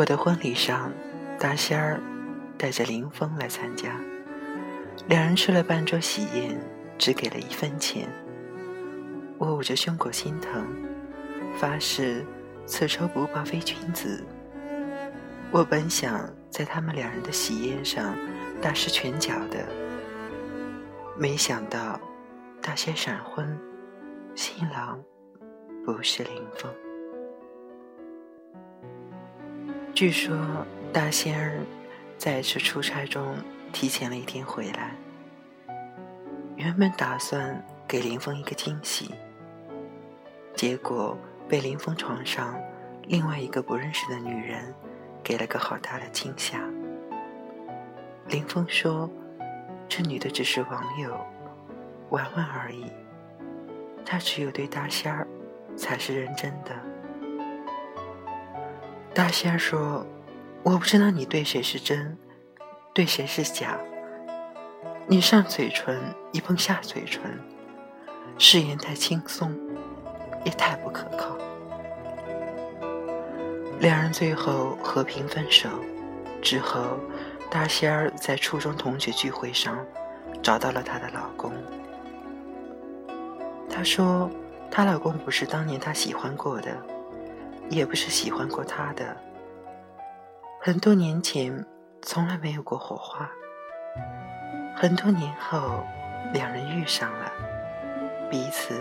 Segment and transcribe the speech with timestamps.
[0.00, 0.90] 我的婚礼上，
[1.38, 2.00] 大仙儿
[2.56, 4.00] 带着林峰来参加，
[5.08, 6.58] 两人吃了半桌喜宴，
[6.96, 8.08] 只给了一分钱。
[9.36, 10.66] 我捂着胸口心疼，
[11.58, 12.24] 发誓
[12.64, 14.24] 此仇不报非君子。
[15.50, 18.16] 我本想在他们两人的喜宴上
[18.62, 19.66] 大施拳脚的，
[21.14, 22.00] 没想到
[22.62, 23.54] 大仙闪婚，
[24.34, 24.98] 新郎
[25.84, 26.72] 不是林峰。
[29.92, 30.34] 据说
[30.92, 31.60] 大仙儿
[32.16, 33.36] 在一次出差中
[33.72, 34.92] 提前了一天回来，
[36.56, 39.10] 原本打算给林峰一个惊喜。
[40.54, 41.18] 结果
[41.48, 42.58] 被林峰床上
[43.04, 44.74] 另外一个不认识的女人
[45.22, 46.60] 给了个好大的惊吓。
[48.28, 49.10] 林峰说
[49.88, 51.14] ：“这女的只是网友，
[52.08, 52.86] 玩玩而已。
[54.04, 55.26] 他只有对大仙儿
[55.76, 56.70] 才是认真的。”
[59.20, 60.06] 大仙儿说
[60.64, 62.16] ：“我不知道你对谁是真，
[62.94, 63.78] 对谁是假。
[65.06, 65.94] 你上嘴唇
[66.32, 67.38] 一碰下嘴唇，
[68.38, 69.54] 誓言太轻松。”
[70.42, 71.36] 也太不可靠。
[73.80, 75.68] 两人最后和平分手
[76.40, 76.98] 之后，
[77.50, 79.76] 大仙儿在初中同学聚会上
[80.42, 81.52] 找到了她的老公。
[83.68, 84.30] 她说，
[84.70, 86.74] 她老公不是当年她喜欢过的，
[87.70, 89.16] 也不是喜欢过他的。
[90.60, 91.64] 很多年前，
[92.02, 93.30] 从来没有过火花。
[94.76, 95.82] 很多年后，
[96.34, 97.32] 两人遇上了，
[98.30, 98.74] 彼此。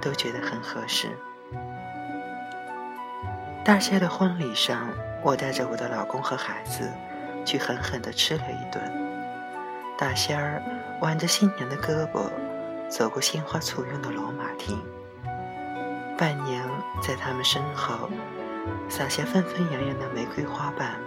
[0.00, 1.08] 都觉得很合适。
[3.62, 4.88] 大仙的婚礼上，
[5.22, 6.88] 我带着我的老公和孩子
[7.44, 8.82] 去狠狠地吃了一顿。
[9.98, 10.62] 大仙儿
[11.02, 12.30] 挽着新娘的胳膊，
[12.88, 14.82] 走过鲜花簇拥的罗马亭。
[16.20, 16.68] 伴娘
[17.00, 18.10] 在他们身后
[18.90, 21.00] 撒下纷纷扬扬的玫瑰花瓣，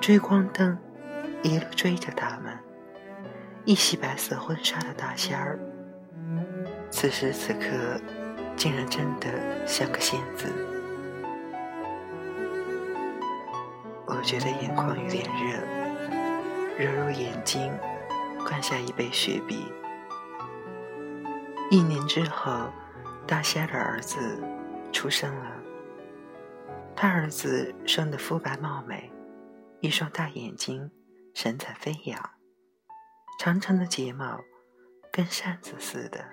[0.00, 0.78] 追光灯
[1.42, 2.58] 一路追着他们。
[3.66, 5.58] 一袭白色婚纱的大仙儿。
[6.90, 8.00] 此时此刻，
[8.56, 9.28] 竟然真的
[9.66, 10.50] 像个仙子。
[14.06, 17.70] 我觉得眼眶有点热，揉揉眼睛，
[18.48, 19.70] 灌下一杯雪碧。
[21.70, 22.70] 一年之后，
[23.26, 24.42] 大仙的儿子
[24.92, 25.56] 出生了。
[26.94, 29.10] 他儿子生得肤白貌美，
[29.80, 30.90] 一双大眼睛，
[31.34, 32.30] 神采飞扬，
[33.38, 34.40] 长长的睫毛
[35.10, 36.24] 跟扇子似的。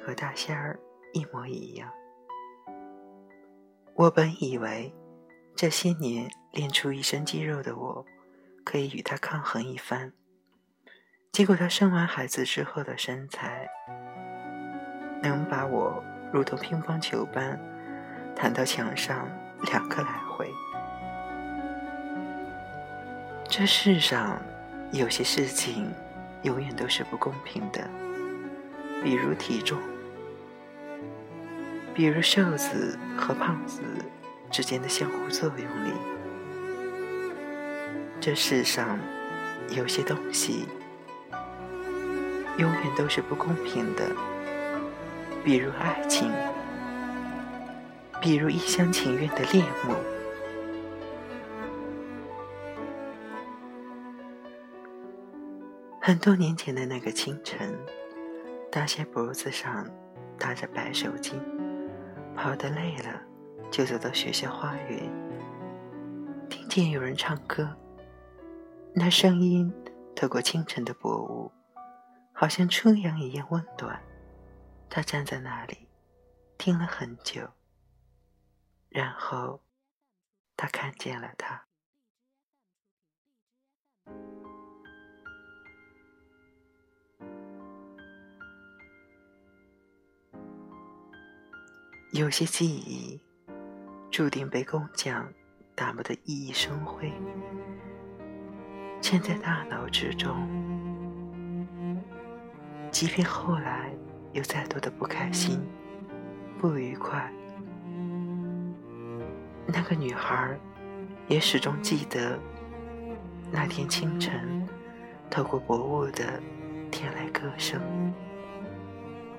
[0.00, 0.78] 和大仙儿
[1.12, 1.90] 一模一样。
[3.94, 4.94] 我本以为
[5.54, 8.06] 这些年练出一身肌肉的我，
[8.64, 10.12] 可以与他抗衡一番。
[11.30, 13.68] 结果他生完孩子之后的身材，
[15.22, 16.02] 能把我
[16.32, 17.58] 如同乒乓球般
[18.34, 19.28] 弹到墙上
[19.70, 20.50] 两个来回。
[23.48, 24.38] 这世上
[24.92, 25.90] 有些事情
[26.42, 27.88] 永远都是不公平的，
[29.02, 29.78] 比如体重。
[31.94, 33.82] 比如瘦子和胖子
[34.52, 35.92] 之间的相互作用力，
[38.20, 38.96] 这世上
[39.70, 40.68] 有些东西
[42.56, 44.04] 永远都是不公平的，
[45.44, 46.30] 比如爱情，
[48.20, 49.94] 比如一厢情愿的恋慕。
[56.00, 57.74] 很多年前的那个清晨，
[58.70, 59.86] 大仙脖子上
[60.38, 61.34] 搭着白手巾。
[62.34, 63.20] 跑得累了，
[63.68, 65.10] 就走到学校花园，
[66.48, 67.68] 听见有人唱歌。
[68.94, 69.74] 那声音
[70.14, 71.50] 透过清晨的薄雾，
[72.32, 74.00] 好像春阳一样温暖。
[74.90, 75.88] 他站在那里，
[76.56, 77.48] 听了很久，
[78.88, 79.62] 然后
[80.56, 81.66] 他看见了他。
[92.12, 93.20] 有些记忆
[94.10, 95.32] 注定被工匠
[95.76, 97.12] 打磨得熠熠生辉，
[99.02, 100.34] 嵌在大脑之中。
[102.90, 103.94] 即便后来
[104.38, 105.60] 有再多的不开心、
[106.60, 107.28] 不愉快，
[109.66, 110.56] 那个女孩
[111.26, 112.38] 也始终记得
[113.50, 114.64] 那天清晨
[115.28, 116.40] 透过薄雾的
[116.88, 117.80] 天籁歌声，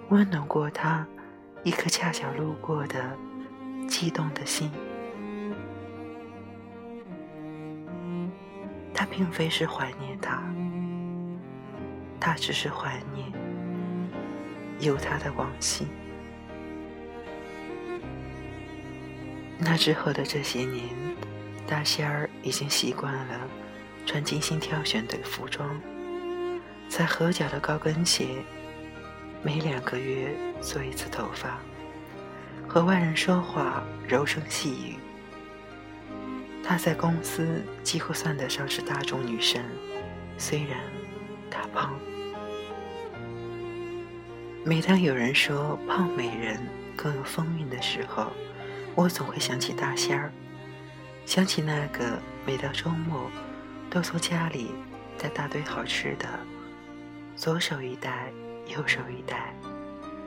[0.09, 1.07] 温暖过她。
[1.61, 3.17] 一颗恰巧路过的
[3.85, 4.71] 激动的心，
[8.93, 10.41] 他并非是怀念他，
[12.17, 13.29] 他只是怀念
[14.79, 15.87] 有他的往昔。
[19.57, 20.89] 那之后的这些年，
[21.67, 23.47] 大仙儿已经习惯了
[24.05, 25.69] 穿精心挑选的服装，
[26.87, 28.25] 踩合脚的高跟鞋，
[29.43, 31.59] 每两个月做一次头发，
[32.67, 34.95] 和外人说话柔声细语。
[36.63, 39.65] 她在公司几乎算得上是大众女神，
[40.37, 40.79] 虽然
[41.51, 41.99] 她胖。
[44.65, 46.59] 每当有人说胖美人
[46.95, 48.27] 更有风韵的时候，
[48.93, 50.31] 我总会想起大仙儿，
[51.25, 53.31] 想起那个每到周末
[53.89, 54.71] 都从家里
[55.17, 56.27] 带大堆好吃的，
[57.37, 58.31] 左手一袋，
[58.67, 59.53] 右手一袋，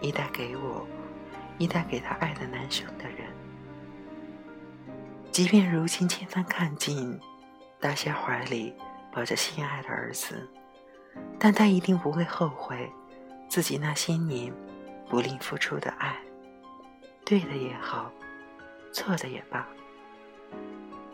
[0.00, 0.86] 一袋给我，
[1.58, 3.28] 一袋给他爱的男生的人。
[5.30, 7.20] 即便如今千帆看尽，
[7.78, 8.74] 大仙怀里
[9.12, 10.48] 抱着心爱的儿子，
[11.38, 12.90] 但他一定不会后悔
[13.52, 14.50] 自己那些年
[15.10, 16.18] 不吝付出的爱。
[17.22, 18.10] 对的也好，
[18.94, 19.68] 错的也罢，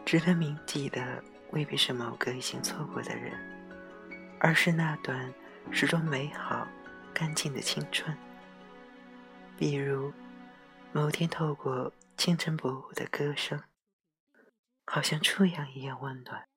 [0.07, 1.21] 值得铭记的
[1.51, 3.37] 未必是某个已经错过的人，
[4.39, 5.35] 而是那段
[5.73, 6.65] 始终美好、
[7.13, 8.17] 干净的青春。
[9.57, 10.13] 比如，
[10.93, 13.61] 某天透过清晨薄雾的歌声。
[14.87, 16.48] 好像初阳一样温暖。